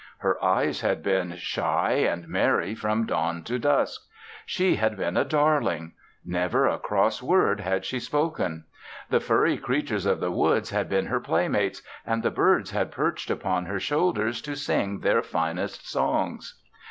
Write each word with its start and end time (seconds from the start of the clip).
Her 0.17 0.43
eyes 0.43 0.81
had 0.81 1.03
been 1.03 1.35
shy 1.35 1.91
and 1.91 2.27
merry 2.27 2.73
from 2.73 3.05
dawn 3.05 3.43
to 3.43 3.59
dusk. 3.59 4.01
She 4.47 4.77
had 4.77 4.97
been 4.97 5.15
a 5.15 5.23
darling; 5.23 5.91
never 6.25 6.65
a 6.65 6.79
cross 6.79 7.21
word 7.21 7.59
had 7.59 7.85
she 7.85 7.99
spoken. 7.99 8.63
The 9.11 9.19
furry 9.19 9.59
creatures 9.59 10.07
of 10.07 10.19
the 10.19 10.31
woods 10.31 10.71
had 10.71 10.89
been 10.89 11.05
her 11.05 11.19
playmates 11.19 11.83
and 12.03 12.23
the 12.23 12.31
birds 12.31 12.71
had 12.71 12.89
perched 12.89 13.29
upon 13.29 13.67
her 13.67 13.79
shoulders 13.79 14.41
to 14.41 14.55
sing 14.55 15.01
their 15.01 15.21
finest 15.21 15.87
songs. 15.87 16.59